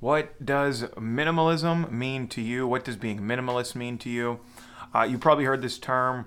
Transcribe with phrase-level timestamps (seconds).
[0.00, 2.66] What does minimalism mean to you?
[2.66, 4.40] What does being minimalist mean to you?
[4.94, 6.24] Uh, you probably heard this term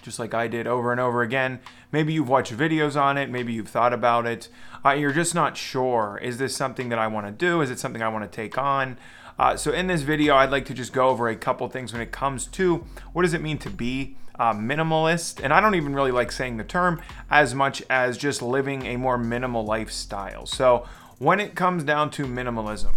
[0.00, 1.60] just like I did over and over again.
[1.90, 4.48] Maybe you've watched videos on it, maybe you've thought about it.
[4.84, 6.18] Uh, you're just not sure.
[6.22, 7.60] Is this something that I want to do?
[7.60, 8.96] Is it something I want to take on?
[9.38, 12.02] Uh, so, in this video, I'd like to just go over a couple things when
[12.02, 15.42] it comes to what does it mean to be uh, minimalist.
[15.42, 17.00] And I don't even really like saying the term
[17.30, 20.46] as much as just living a more minimal lifestyle.
[20.46, 20.86] So,
[21.22, 22.90] when it comes down to minimalism,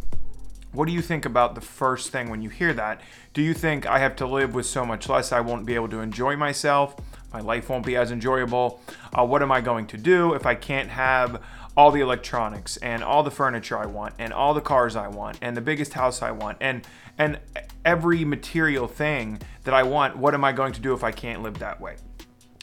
[0.72, 3.00] what do you think about the first thing when you hear that?
[3.36, 5.90] Do you think I have to live with so much less I won't be able
[5.90, 6.96] to enjoy myself?
[7.32, 8.82] My life won't be as enjoyable.
[9.14, 11.40] Uh, what am I going to do if I can't have
[11.78, 15.38] all the electronics and all the furniture I want and all the cars I want
[15.44, 16.82] and the biggest house I want and
[17.20, 17.40] and
[17.86, 20.18] every material thing that I want?
[20.18, 21.98] What am I going to do if I can't live that way?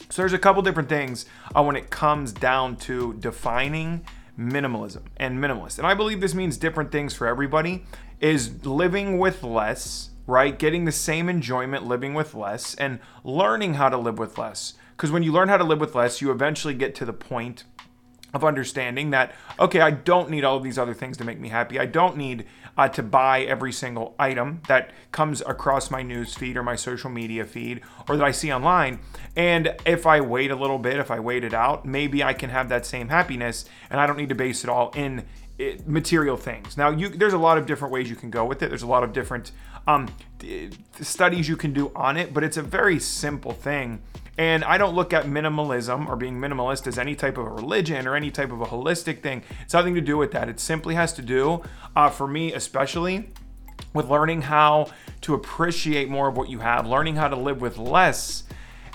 [0.09, 4.05] So there's a couple different things uh, when it comes down to defining
[4.37, 5.77] minimalism and minimalist.
[5.77, 7.85] And I believe this means different things for everybody
[8.19, 10.57] is living with less, right?
[10.57, 14.73] Getting the same enjoyment living with less and learning how to live with less.
[14.95, 17.63] Because when you learn how to live with less, you eventually get to the point
[18.33, 21.49] of understanding that okay i don't need all of these other things to make me
[21.49, 21.79] happy.
[21.79, 22.45] I don't need
[22.77, 27.09] uh, to buy every single item that comes across my news feed or my social
[27.09, 28.99] media feed or that i see online.
[29.35, 32.49] And if i wait a little bit if i wait it out maybe i can
[32.49, 35.25] have that same happiness and i don't need to base it all in
[35.59, 36.77] it, eh, material things.
[36.77, 38.69] Now you there's a lot of different ways you can go with it.
[38.69, 39.51] There's a lot of different
[39.85, 40.07] um,
[41.01, 44.01] studies you can do on it but it's a very simple thing
[44.37, 48.07] and I don't look at minimalism or being minimalist as any type of a religion
[48.07, 49.43] or any type of a holistic thing.
[49.61, 50.49] It's nothing to do with that.
[50.49, 51.61] It simply has to do,
[51.95, 53.29] uh, for me especially,
[53.93, 54.87] with learning how
[55.21, 58.43] to appreciate more of what you have, learning how to live with less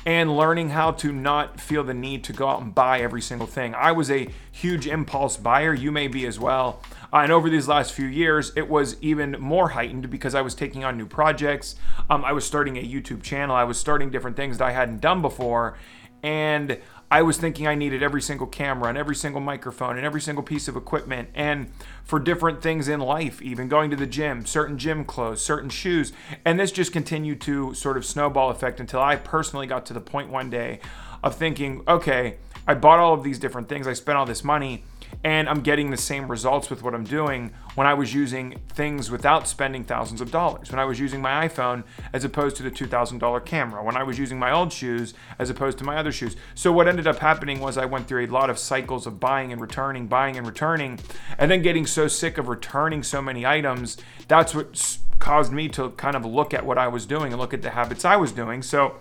[0.09, 3.47] and learning how to not feel the need to go out and buy every single
[3.47, 3.75] thing.
[3.75, 5.75] I was a huge impulse buyer.
[5.75, 6.81] You may be as well.
[7.13, 10.55] Uh, and over these last few years, it was even more heightened because I was
[10.55, 11.77] taking on new projects.
[12.09, 13.55] Um, I was starting a YouTube channel.
[13.55, 15.77] I was starting different things that I hadn't done before.
[16.23, 16.79] And
[17.11, 20.43] I was thinking I needed every single camera and every single microphone and every single
[20.43, 21.71] piece of equipment and
[22.05, 26.13] for different things in life, even going to the gym, certain gym clothes, certain shoes.
[26.45, 30.01] And this just continued to sort of snowball effect until I personally got to the
[30.01, 30.81] point one day
[31.23, 32.37] of thinking, okay,
[32.69, 34.85] I bought all of these different things, I spent all this money
[35.25, 39.11] and I'm getting the same results with what I'm doing when I was using things
[39.11, 40.71] without spending thousands of dollars.
[40.71, 43.83] When I was using my iPhone as opposed to the $2,000 camera.
[43.83, 46.37] When I was using my old shoes as opposed to my other shoes.
[46.55, 49.51] So what ended up happening was I went through a lot of cycles of buying
[49.51, 51.01] and returning, buying and returning,
[51.39, 53.97] and then getting so sick of returning so many items.
[54.29, 57.55] That's what caused me to kind of look at what I was doing and look
[57.55, 58.63] at the habits I was doing.
[58.63, 58.97] So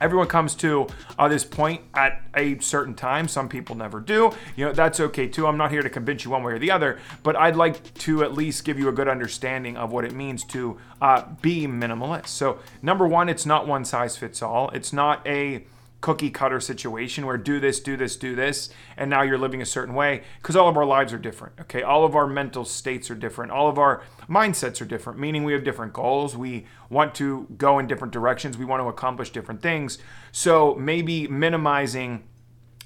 [0.00, 0.86] everyone comes to
[1.18, 3.28] uh, this point at a certain time.
[3.28, 4.32] Some people never do.
[4.56, 5.46] You know, that's okay too.
[5.46, 8.22] I'm not here to convince you one way or the other, but I'd like to
[8.22, 12.28] at least give you a good understanding of what it means to uh, be minimalist.
[12.28, 14.70] So, number one, it's not one size fits all.
[14.70, 15.64] It's not a
[16.04, 19.64] cookie cutter situation where do this, do this, do this, and now you're living a
[19.64, 21.58] certain way because all of our lives are different.
[21.62, 21.82] Okay.
[21.82, 23.50] All of our mental states are different.
[23.50, 26.36] All of our mindsets are different, meaning we have different goals.
[26.36, 28.58] We want to go in different directions.
[28.58, 29.96] We want to accomplish different things.
[30.30, 32.24] So maybe minimizing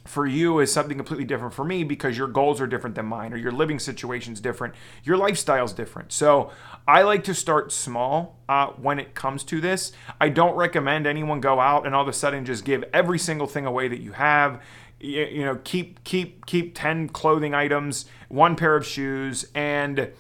[0.09, 3.33] for you is something completely different for me because your goals are different than mine
[3.33, 4.75] or your living situation's different.
[5.05, 6.13] Your lifestyle's different.
[6.13, 6.51] So
[6.87, 9.93] i like to start small uh, when it comes to this.
[10.21, 13.47] I don't recommend anyone go out and all of a sudden just give every single
[13.47, 14.63] thing away that you have.
[15.01, 20.11] You, you know keep keep keep 10 clothing items one pair of shoes and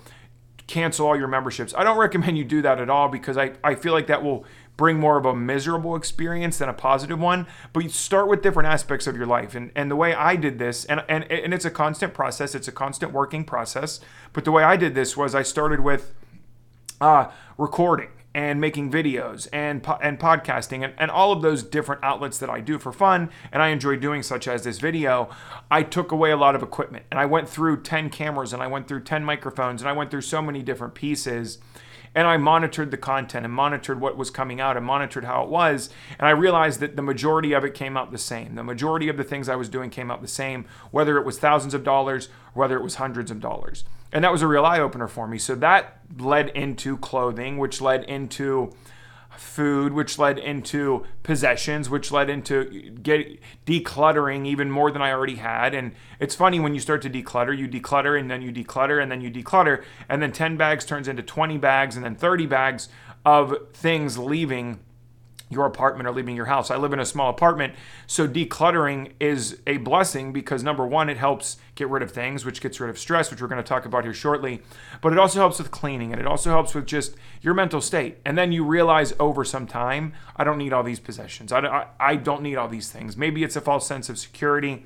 [0.68, 1.74] cancel all your memberships.
[1.76, 4.44] I don't recommend you do that at all because i, I feel like that will
[4.78, 8.66] bring more of a miserable experience than a positive one but you start with different
[8.66, 9.54] aspects of your life.
[9.54, 12.68] And, and the way i did this and, and, and it's a constant process it's
[12.68, 14.00] a constant working process
[14.32, 16.14] but the way i did this was i started with
[17.00, 22.38] uh, recording and making videos and and podcasting and, and all of those different outlets
[22.38, 25.30] that I do for fun and I enjoy doing such as this video.
[25.70, 28.66] I took away a lot of equipment and I went through 10 cameras and I
[28.66, 31.58] went through 10 microphones and I went through so many different pieces
[32.18, 35.48] and I monitored the content and monitored what was coming out and monitored how it
[35.48, 35.88] was.
[36.18, 38.56] And I realized that the majority of it came out the same.
[38.56, 41.38] The majority of the things I was doing came out the same, whether it was
[41.38, 42.26] thousands of dollars
[42.56, 43.84] or whether it was hundreds of dollars.
[44.12, 45.38] And that was a real eye opener for me.
[45.38, 48.74] So that led into clothing, which led into
[49.36, 55.36] food, which led into possessions, which led into get decluttering even more than I already
[55.36, 55.74] had.
[55.74, 59.10] And it's funny when you start to declutter, you declutter and then you declutter and
[59.10, 62.88] then you declutter, and then 10 bags turns into 20 bags and then 30 bags
[63.24, 64.80] of things leaving
[65.50, 66.70] your apartment or leaving your house.
[66.70, 67.74] I live in a small apartment,
[68.06, 72.60] so decluttering is a blessing because number one, it helps get rid of things, which
[72.60, 74.60] gets rid of stress, which we're going to talk about here shortly.
[75.00, 78.18] But it also helps with cleaning and it also helps with just your mental state.
[78.24, 81.52] And then you realize over some time, I don't need all these possessions.
[81.52, 83.16] I, I, I don't need all these things.
[83.16, 84.84] Maybe it's a false sense of security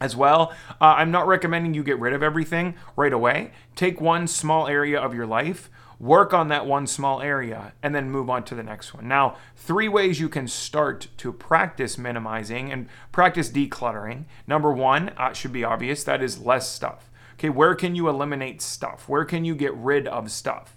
[0.00, 0.52] as well.
[0.80, 3.52] Uh, I'm not recommending you get rid of everything right away.
[3.76, 8.10] Take one small area of your life work on that one small area, and then
[8.10, 9.08] move on to the next one.
[9.08, 14.24] Now, three ways you can start to practice minimizing and practice decluttering.
[14.46, 17.10] Number one uh, should be obvious that is less stuff.
[17.34, 19.08] Okay, where can you eliminate stuff?
[19.08, 20.76] Where can you get rid of stuff?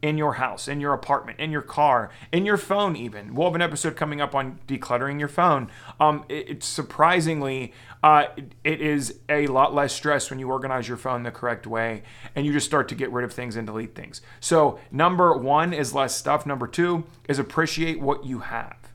[0.00, 3.34] In your house, in your apartment, in your car, in your phone, even.
[3.34, 5.70] We'll have an episode coming up on decluttering your phone.
[5.98, 7.72] Um, it, it's surprisingly,
[8.02, 11.66] uh, it, it is a lot less stress when you organize your phone the correct
[11.66, 12.02] way
[12.36, 14.20] and you just start to get rid of things and delete things.
[14.40, 16.46] So, number one is less stuff.
[16.46, 18.87] Number two is appreciate what you have.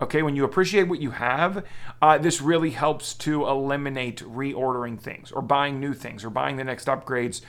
[0.00, 1.64] Okay, when you appreciate what you have,
[2.02, 6.64] uh, this really helps to eliminate reordering things or buying new things or buying the
[6.64, 7.40] next upgrades.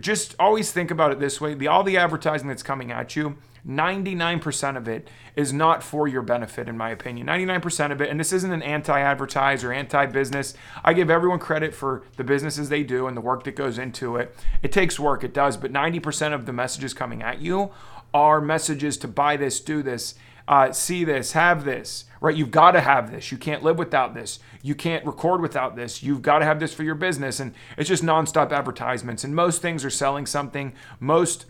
[0.00, 3.36] Just always think about it this way the, all the advertising that's coming at you,
[3.66, 7.28] 99% of it is not for your benefit, in my opinion.
[7.28, 10.54] 99% of it, and this isn't an anti advertise or anti business.
[10.82, 14.16] I give everyone credit for the businesses they do and the work that goes into
[14.16, 14.34] it.
[14.62, 17.70] It takes work, it does, but 90% of the messages coming at you
[18.14, 20.14] are messages to buy this, do this
[20.48, 22.36] uh, see this, have this, right?
[22.36, 23.30] You've got to have this.
[23.30, 24.38] You can't live without this.
[24.62, 26.02] You can't record without this.
[26.02, 27.40] You've got to have this for your business.
[27.40, 29.24] And it's just nonstop advertisements.
[29.24, 30.74] And most things are selling something.
[31.00, 31.46] Most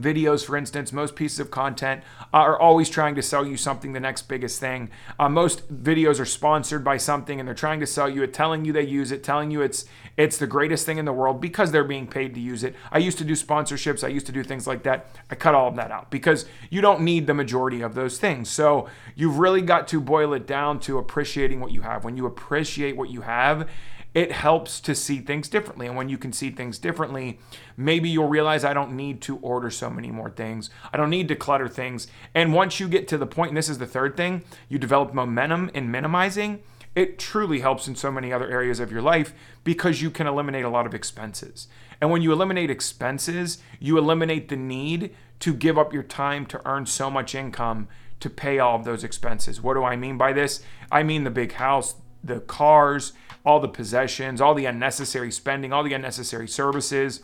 [0.00, 2.02] videos, for instance, most pieces of content
[2.32, 4.90] are always trying to sell you something, the next biggest thing.
[5.18, 8.64] Uh, most videos are sponsored by something and they're trying to sell you it, telling
[8.64, 9.84] you they use it, telling you it's
[10.16, 12.74] it's the greatest thing in the world because they're being paid to use it.
[12.92, 15.06] I used to do sponsorships, I used to do things like that.
[15.30, 18.50] I cut all of that out because you don't need the majority of those things.
[18.50, 22.04] So you've really got to boil it down to appreciating what you have.
[22.04, 23.68] When you appreciate what you have,
[24.14, 25.86] it helps to see things differently.
[25.86, 27.38] And when you can see things differently,
[27.76, 30.70] maybe you'll realize I don't need to order so many more things.
[30.92, 32.08] I don't need to clutter things.
[32.34, 35.14] And once you get to the point, and this is the third thing, you develop
[35.14, 36.60] momentum in minimizing.
[36.96, 40.64] It truly helps in so many other areas of your life because you can eliminate
[40.64, 41.68] a lot of expenses.
[42.00, 46.60] And when you eliminate expenses, you eliminate the need to give up your time to
[46.66, 47.86] earn so much income
[48.18, 49.60] to pay all of those expenses.
[49.60, 50.62] What do I mean by this?
[50.90, 53.12] I mean the big house, the cars,
[53.44, 57.22] all the possessions, all the unnecessary spending, all the unnecessary services.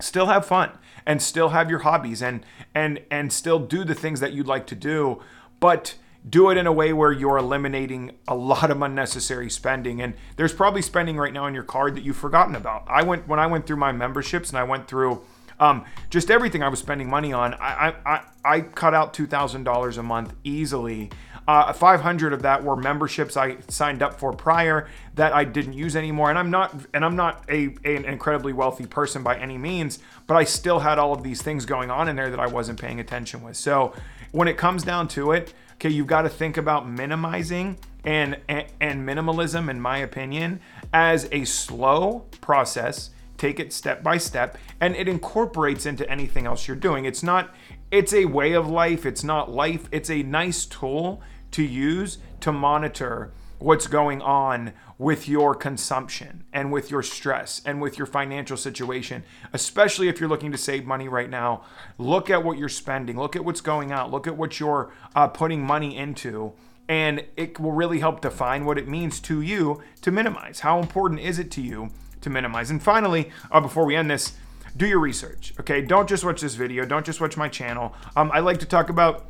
[0.00, 0.72] Still have fun
[1.04, 2.44] and still have your hobbies and
[2.74, 5.22] and and still do the things that you'd like to do,
[5.58, 5.96] but
[6.28, 10.52] do it in a way where you're eliminating a lot of unnecessary spending and there's
[10.52, 13.46] probably spending right now on your card that you've forgotten about i went when i
[13.46, 15.22] went through my memberships and i went through
[15.60, 20.02] um, just everything i was spending money on i i, I cut out $2000 a
[20.02, 21.10] month easily
[21.50, 25.96] uh, 500 of that were memberships I signed up for prior that I didn't use
[25.96, 26.30] anymore.
[26.30, 29.98] And I'm not and I'm not a, a, an incredibly wealthy person by any means,
[30.28, 32.80] but I still had all of these things going on in there that I wasn't
[32.80, 33.56] paying attention with.
[33.56, 33.92] So
[34.30, 38.66] when it comes down to it, okay, you've got to think about minimizing and, and
[38.80, 40.60] and minimalism, in my opinion,
[40.92, 43.10] as a slow process
[43.40, 47.54] take it step by step and it incorporates into anything else you're doing it's not
[47.90, 52.52] it's a way of life it's not life it's a nice tool to use to
[52.52, 58.56] monitor what's going on with your consumption and with your stress and with your financial
[58.56, 59.22] situation,
[59.52, 61.62] especially if you're looking to save money right now.
[61.98, 65.28] Look at what you're spending, look at what's going out, look at what you're uh,
[65.28, 66.52] putting money into.
[66.88, 70.60] And it will really help define what it means to you to minimize.
[70.60, 72.70] How important is it to you to minimize?
[72.70, 74.34] And finally, uh, before we end this,
[74.76, 75.52] do your research.
[75.60, 76.84] Okay, don't just watch this video.
[76.84, 77.94] Don't just watch my channel.
[78.16, 79.26] Um, I like to talk about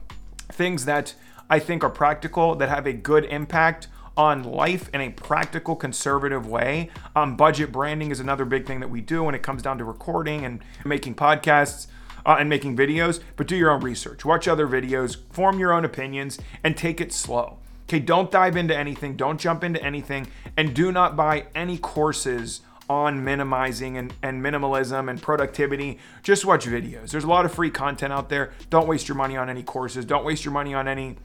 [0.53, 1.15] things that
[1.49, 6.47] I think are practical, that have a good impact on life in a practical, conservative
[6.47, 6.91] way.
[7.17, 9.85] Um, budget branding is another big thing that we do when it comes down to
[9.85, 11.87] recording and making podcasts.
[12.27, 14.27] Uh, and making videos, but do your own research.
[14.27, 17.61] Watch other videos, form your own opinions, and take it slow.
[17.85, 22.61] Okay, don't dive into anything, don't jump into anything, and do not buy any courses
[22.91, 25.97] on minimizing and, and minimalism and productivity.
[26.25, 27.13] Just watch videos.
[27.13, 28.51] There's a lot of free content out there.
[28.69, 31.17] Don't waste your money on any courses, don't waste your money on any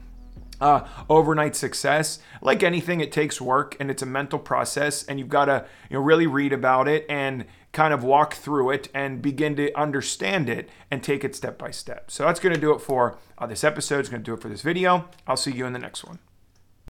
[0.58, 5.28] uh, overnight success like anything it takes work and it's a mental process and you've
[5.28, 9.20] got to you know really read about it and kind of walk through it and
[9.20, 12.72] begin to understand it and take it step by step so that's going to do
[12.72, 15.52] it for uh, this episode it's going to do it for this video i'll see
[15.52, 16.18] you in the next one